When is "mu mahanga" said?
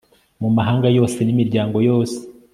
0.41-0.87